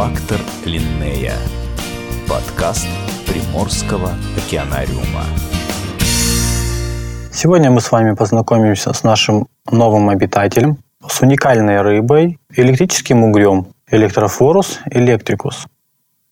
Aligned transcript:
Фактор 0.00 0.40
Линнея. 0.64 1.34
Подкаст 2.26 2.88
Приморского 3.26 4.12
океанариума. 4.34 5.24
Сегодня 7.30 7.70
мы 7.70 7.82
с 7.82 7.92
вами 7.92 8.14
познакомимся 8.14 8.94
с 8.94 9.04
нашим 9.04 9.48
новым 9.70 10.08
обитателем, 10.08 10.78
с 11.06 11.20
уникальной 11.20 11.82
рыбой, 11.82 12.38
электрическим 12.56 13.24
угрем, 13.24 13.66
электрофорус 13.90 14.80
электрикус. 14.86 15.66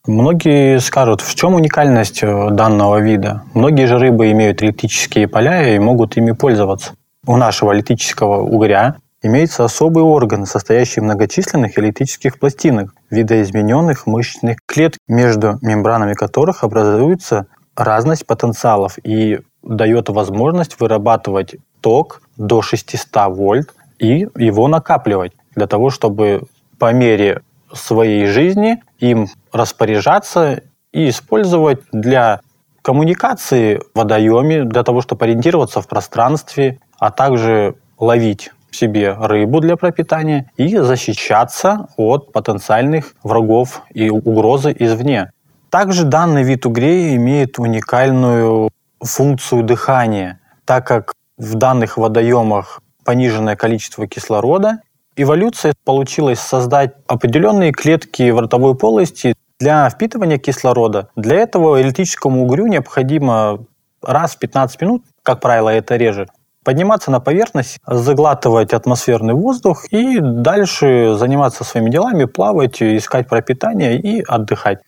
Многие 0.06 0.80
скажут, 0.80 1.20
в 1.20 1.34
чем 1.34 1.52
уникальность 1.52 2.23
э, 2.23 2.48
данного 2.50 3.00
вида. 3.00 3.42
Многие 3.52 3.87
же 3.87 3.98
рыбы 3.98 4.30
имеют 4.30 4.62
электрические 4.62 5.28
поля 5.28 5.74
и 5.74 5.78
могут 5.78 6.16
ими 6.16 6.32
пользоваться. 6.32 6.95
У 7.27 7.37
нашего 7.37 7.74
электрического 7.74 8.41
угря 8.41 8.96
имеется 9.28 9.64
особый 9.64 10.02
орган, 10.02 10.46
состоящий 10.46 11.00
из 11.00 11.05
многочисленных 11.05 11.78
электрических 11.78 12.38
пластинок, 12.38 12.95
видоизмененных 13.10 14.06
мышечных 14.06 14.59
клеток, 14.66 14.98
между 15.06 15.59
мембранами 15.62 16.14
которых 16.14 16.64
образуется 16.64 17.46
разность 17.77 18.27
потенциалов 18.27 18.98
и 19.04 19.41
дает 19.62 20.09
возможность 20.09 20.80
вырабатывать 20.80 21.56
ток 21.80 22.23
до 22.37 22.62
600 22.62 23.28
вольт 23.28 23.74
и 23.98 24.27
его 24.37 24.68
накапливать. 24.68 25.32
Для 25.54 25.66
того, 25.66 25.90
чтобы 25.90 26.42
по 26.79 26.92
мере 26.92 27.42
своей 27.73 28.26
жизни 28.26 28.82
им 28.98 29.29
распоряжаться 29.52 30.62
и 30.92 31.09
использовать 31.10 31.80
для 31.92 32.40
коммуникации 32.82 33.76
в 33.76 33.98
водоеме, 33.98 34.65
для 34.65 34.82
того, 34.82 35.02
чтобы 35.02 35.26
ориентироваться 35.26 35.82
в 35.82 35.88
пространстве, 35.88 36.79
а 36.98 37.10
также 37.10 37.74
ловить 37.98 38.51
себе 38.78 39.12
рыбу 39.12 39.60
для 39.60 39.77
пропитания 39.77 40.50
и 40.56 40.77
защищаться 40.77 41.88
от 41.96 42.32
потенциальных 42.32 43.15
врагов 43.23 43.82
и 43.93 44.09
угрозы 44.10 44.74
извне. 44.79 45.32
Также 45.71 46.04
данный 46.04 46.45
вид 46.45 46.65
угрей 46.65 47.16
имеет 47.16 47.59
уникальную 47.59 48.71
функцию 49.01 49.62
дыхания, 49.65 50.40
так 50.65 50.87
как 50.87 51.12
в 51.37 51.54
данных 51.54 51.99
водоемах 51.99 52.80
пониженное 53.04 53.56
количество 53.56 54.06
кислорода, 54.06 54.80
эволюция 55.16 55.74
получилась 55.84 56.40
создать 56.40 56.95
определенные 57.06 57.73
клетки 57.73 58.30
в 58.30 58.38
ротовой 58.38 58.74
полости 58.74 59.34
для 59.59 59.88
впитывания 59.90 60.38
кислорода. 60.38 61.09
Для 61.16 61.37
этого 61.37 61.80
электрическому 61.80 62.45
угрю 62.45 62.66
необходимо 62.66 63.65
раз 64.03 64.37
в 64.37 64.38
15 64.38 64.81
минут, 64.81 65.04
как 65.22 65.41
правило, 65.41 65.69
это 65.69 65.97
реже, 65.97 66.28
подниматься 66.69 67.11
на 67.11 67.19
поверхность, 67.19 67.78
заглатывать 67.87 68.75
атмосферный 68.75 69.33
воздух 69.33 69.87
и 69.91 70.19
дальше 70.21 71.15
заниматься 71.15 71.65
своими 71.65 71.88
делами, 71.88 72.27
плавать, 72.27 72.83
искать 72.83 73.27
пропитание 73.27 73.99
и 73.99 74.21
отдыхать. 74.21 74.81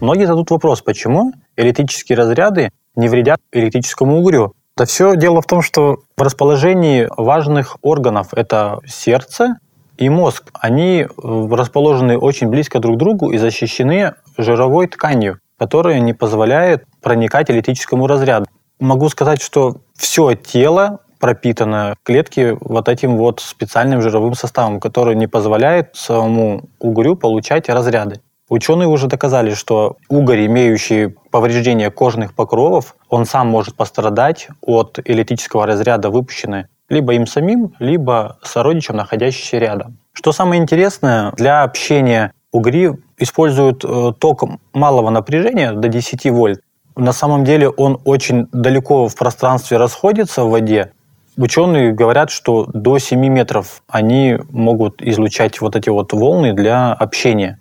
Многие 0.00 0.24
зададут 0.24 0.50
вопрос, 0.50 0.80
почему 0.80 1.34
электрические 1.58 2.16
разряды 2.16 2.70
не 2.96 3.10
вредят 3.10 3.38
электрическому 3.52 4.18
угрю. 4.18 4.54
Это 4.78 4.86
все 4.86 5.14
дело 5.14 5.42
в 5.42 5.46
том, 5.46 5.60
что 5.60 5.98
в 6.16 6.22
расположении 6.22 7.06
важных 7.18 7.76
органов 7.82 8.28
это 8.32 8.78
сердце 8.86 9.56
и 9.98 10.08
мозг, 10.08 10.44
они 10.54 11.02
э, 11.02 11.06
расположены 11.50 12.16
очень 12.18 12.48
близко 12.48 12.78
друг 12.78 12.96
к 12.96 12.98
другу 12.98 13.30
и 13.30 13.36
защищены 13.36 14.14
жировой 14.38 14.86
тканью, 14.86 15.40
которая 15.58 16.00
не 16.00 16.12
позволяет 16.12 16.84
проникать 17.00 17.50
электрическому 17.50 18.06
разряду. 18.06 18.46
Могу 18.80 19.08
сказать, 19.08 19.42
что 19.42 19.76
все 19.94 20.34
тело 20.34 21.00
пропитано 21.20 21.94
клетки 22.02 22.56
вот 22.60 22.88
этим 22.88 23.16
вот 23.16 23.40
специальным 23.40 24.02
жировым 24.02 24.34
составом, 24.34 24.80
который 24.80 25.14
не 25.14 25.28
позволяет 25.28 25.90
самому 25.94 26.64
угрю 26.80 27.14
получать 27.14 27.68
разряды. 27.68 28.20
Ученые 28.48 28.88
уже 28.88 29.06
доказали, 29.06 29.54
что 29.54 29.96
угорь, 30.08 30.46
имеющий 30.46 31.14
повреждение 31.30 31.90
кожных 31.90 32.34
покровов, 32.34 32.96
он 33.08 33.24
сам 33.24 33.48
может 33.48 33.76
пострадать 33.76 34.48
от 34.60 34.98
электрического 35.04 35.64
разряда, 35.64 36.10
выпущенной 36.10 36.66
либо 36.88 37.14
им 37.14 37.26
самим, 37.26 37.74
либо 37.78 38.38
сородичем, 38.42 38.96
находящимся 38.96 39.56
рядом. 39.56 39.96
Что 40.12 40.32
самое 40.32 40.60
интересное, 40.60 41.32
для 41.32 41.62
общения 41.62 42.32
угри 42.52 42.90
используют 43.18 43.84
э, 43.84 44.12
ток 44.18 44.44
малого 44.72 45.10
напряжения 45.10 45.72
до 45.72 45.88
10 45.88 46.30
вольт. 46.30 46.60
На 46.94 47.12
самом 47.12 47.44
деле 47.44 47.70
он 47.70 48.00
очень 48.04 48.46
далеко 48.52 49.08
в 49.08 49.16
пространстве 49.16 49.78
расходится 49.78 50.44
в 50.44 50.50
воде. 50.50 50.92
Ученые 51.38 51.92
говорят, 51.92 52.30
что 52.30 52.66
до 52.66 52.98
7 52.98 53.18
метров 53.18 53.82
они 53.88 54.38
могут 54.50 55.00
излучать 55.00 55.62
вот 55.62 55.74
эти 55.74 55.88
вот 55.88 56.12
волны 56.12 56.52
для 56.52 56.92
общения. 56.92 57.58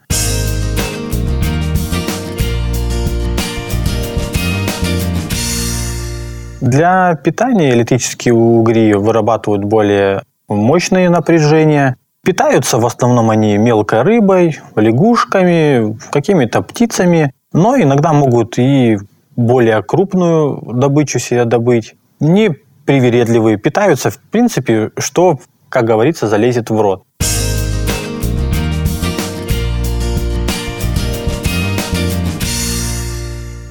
Для 6.59 7.16
питания 7.16 7.72
электрические 7.72 8.34
угри 8.34 8.94
вырабатывают 8.94 9.63
более 9.63 10.23
мощные 10.47 11.09
напряжения. 11.09 11.96
Питаются 12.23 12.77
в 12.77 12.85
основном 12.85 13.31
они 13.31 13.57
мелкой 13.57 14.03
рыбой, 14.03 14.59
лягушками, 14.75 15.97
какими-то 16.11 16.61
птицами, 16.61 17.33
но 17.51 17.75
иногда 17.75 18.13
могут 18.13 18.59
и 18.59 18.99
более 19.35 19.81
крупную 19.81 20.61
добычу 20.71 21.17
себе 21.17 21.45
добыть. 21.45 21.95
Не 22.19 22.51
привередливые, 22.85 23.57
питаются, 23.57 24.11
в 24.11 24.19
принципе, 24.19 24.91
что, 24.99 25.39
как 25.67 25.85
говорится, 25.85 26.27
залезет 26.27 26.69
в 26.69 26.79
рот. 26.79 27.01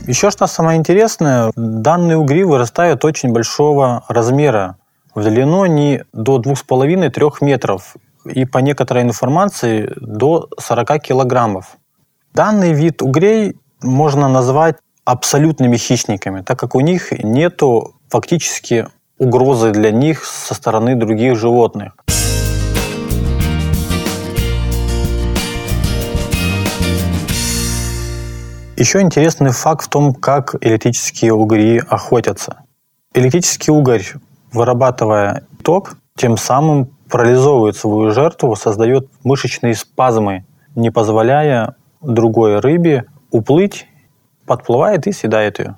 Еще 0.08 0.32
что 0.32 0.48
самое 0.48 0.76
интересное, 0.76 1.52
данные 1.54 2.16
угри 2.16 2.42
вырастают 2.42 3.04
очень 3.04 3.32
большого 3.32 4.02
размера. 4.08 4.76
В 5.14 5.22
длину 5.22 5.62
они 5.62 6.02
до 6.12 6.40
2,5-3 6.40 7.30
метров 7.42 7.94
и 8.30 8.44
по 8.44 8.58
некоторой 8.58 9.02
информации 9.02 9.92
до 9.96 10.48
40 10.58 11.02
килограммов. 11.02 11.76
Данный 12.32 12.72
вид 12.72 13.02
угрей 13.02 13.56
можно 13.82 14.28
назвать 14.28 14.76
абсолютными 15.04 15.76
хищниками, 15.76 16.42
так 16.42 16.58
как 16.58 16.74
у 16.74 16.80
них 16.80 17.12
нет 17.24 17.60
фактически 18.08 18.86
угрозы 19.18 19.72
для 19.72 19.90
них 19.90 20.24
со 20.24 20.54
стороны 20.54 20.94
других 20.96 21.36
животных. 21.36 21.92
Еще 28.76 29.02
интересный 29.02 29.50
факт 29.50 29.84
в 29.84 29.88
том, 29.88 30.14
как 30.14 30.54
электрические 30.62 31.34
угри 31.34 31.82
охотятся. 31.86 32.62
Электрический 33.12 33.70
угорь, 33.70 34.06
вырабатывая 34.52 35.44
ток, 35.62 35.96
тем 36.16 36.38
самым 36.38 36.96
парализовывает 37.10 37.76
свою 37.76 38.10
жертву, 38.10 38.56
создает 38.56 39.08
мышечные 39.24 39.74
спазмы, 39.74 40.44
не 40.74 40.90
позволяя 40.90 41.76
другой 42.00 42.60
рыбе 42.60 43.04
уплыть, 43.30 43.86
подплывает 44.46 45.06
и 45.06 45.12
съедает 45.12 45.58
ее. 45.58 45.76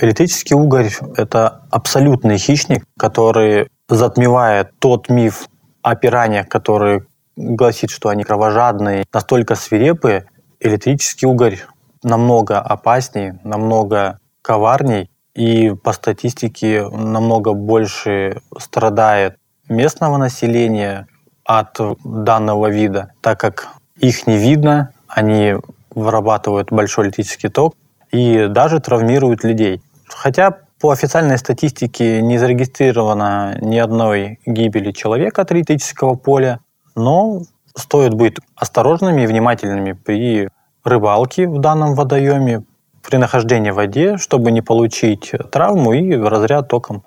Электрический 0.00 0.54
угорь– 0.54 0.90
это 1.16 1.62
абсолютный 1.70 2.38
хищник, 2.38 2.84
который 2.96 3.68
затмевает 3.88 4.70
тот 4.78 5.08
миф 5.08 5.48
о 5.82 5.96
пираньях, 5.96 6.48
который 6.48 7.02
гласит, 7.36 7.90
что 7.90 8.08
они 8.08 8.22
кровожадные, 8.22 9.04
настолько 9.12 9.54
свирепые. 9.54 10.26
Электрический 10.60 11.26
угорь 11.26 11.58
намного 12.02 12.60
опаснее, 12.60 13.40
намного 13.42 14.20
коварней 14.42 15.10
и 15.34 15.70
по 15.70 15.92
статистике 15.92 16.88
намного 16.88 17.52
больше 17.52 18.42
страдает 18.58 19.36
местного 19.70 20.18
населения 20.18 21.06
от 21.44 21.78
данного 22.04 22.68
вида, 22.68 23.12
так 23.22 23.40
как 23.40 23.68
их 23.96 24.26
не 24.26 24.36
видно, 24.36 24.92
они 25.08 25.54
вырабатывают 25.94 26.70
большой 26.70 27.06
электрический 27.06 27.48
ток 27.48 27.74
и 28.10 28.46
даже 28.48 28.80
травмируют 28.80 29.44
людей. 29.44 29.80
Хотя 30.06 30.58
по 30.80 30.90
официальной 30.90 31.38
статистике 31.38 32.22
не 32.22 32.38
зарегистрировано 32.38 33.58
ни 33.60 33.78
одной 33.78 34.38
гибели 34.46 34.92
человека 34.92 35.42
от 35.42 35.52
электрического 35.52 36.14
поля, 36.14 36.60
но 36.94 37.42
стоит 37.76 38.14
быть 38.14 38.36
осторожными 38.56 39.22
и 39.22 39.26
внимательными 39.26 39.92
при 39.92 40.48
рыбалки 40.84 41.42
в 41.42 41.60
данном 41.60 41.94
водоеме, 41.94 42.64
при 43.02 43.16
нахождении 43.16 43.70
в 43.70 43.76
воде, 43.76 44.16
чтобы 44.16 44.50
не 44.50 44.62
получить 44.62 45.32
травму 45.50 45.92
и 45.92 46.16
разряд 46.16 46.68
током. 46.68 47.02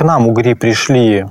К 0.00 0.04
нам 0.04 0.28
угри 0.28 0.54
пришли 0.54 1.26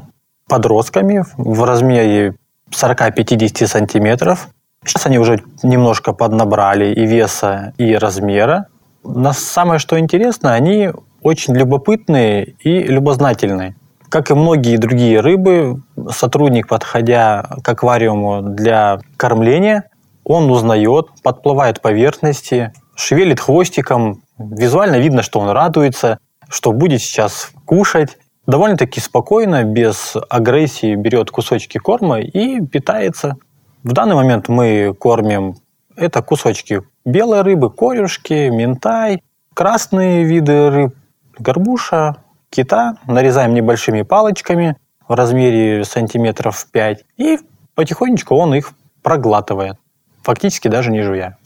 подростками 0.47 1.25
в 1.37 1.63
размере 1.63 2.35
40-50 2.69 3.65
сантиметров. 3.65 4.49
Сейчас 4.85 5.07
они 5.07 5.17
уже 5.17 5.41
немножко 5.63 6.13
поднабрали 6.13 6.93
и 6.93 7.07
веса, 7.07 7.73
и 7.79 7.95
размера. 7.95 8.67
Но 9.03 9.33
самое 9.33 9.79
что 9.79 9.97
интересно, 9.97 10.53
они 10.53 10.91
очень 11.23 11.55
любопытные 11.55 12.57
и 12.59 12.83
любознательные. 12.83 13.75
Как 14.07 14.29
и 14.29 14.35
многие 14.35 14.77
другие 14.77 15.19
рыбы, 15.19 15.81
сотрудник, 16.11 16.67
подходя 16.67 17.49
к 17.63 17.67
аквариуму 17.67 18.43
для 18.43 18.99
кормления, 19.17 19.85
он 20.23 20.51
узнает, 20.51 21.07
подплывает 21.23 21.79
к 21.79 21.81
поверхности, 21.81 22.71
шевелит 22.93 23.39
хвостиком, 23.39 24.21
визуально 24.37 24.99
видно, 24.99 25.23
что 25.23 25.39
он 25.39 25.49
радуется, 25.49 26.19
что 26.49 26.71
будет 26.71 27.01
сейчас 27.01 27.49
кушать. 27.65 28.19
Довольно-таки 28.49 28.99
спокойно, 28.99 29.63
без 29.63 30.15
агрессии 30.27 30.95
берет 30.95 31.29
кусочки 31.29 31.77
корма 31.77 32.19
и 32.19 32.59
питается. 32.65 33.37
В 33.83 33.93
данный 33.93 34.15
момент 34.15 34.49
мы 34.49 34.95
кормим 34.99 35.57
это 35.95 36.23
кусочки 36.23 36.81
белой 37.05 37.43
рыбы, 37.43 37.69
корюшки, 37.69 38.49
ментай, 38.49 39.21
красные 39.53 40.23
виды 40.23 40.71
рыб, 40.71 40.95
горбуша, 41.37 42.23
кита. 42.49 42.95
Нарезаем 43.05 43.53
небольшими 43.53 44.01
палочками 44.01 44.77
в 45.07 45.13
размере 45.13 45.85
сантиметров 45.85 46.65
5. 46.71 47.05
И 47.17 47.37
потихонечку 47.75 48.33
он 48.33 48.55
их 48.55 48.71
проглатывает, 49.03 49.75
фактически 50.23 50.69
даже 50.69 50.89
не 50.89 51.03
жуя. 51.03 51.37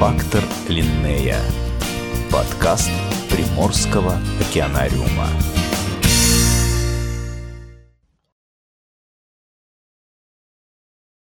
Фактор 0.00 0.42
Линнея. 0.66 1.38
Подкаст 2.32 2.90
Приморского 3.28 4.18
океанариума. 4.40 5.28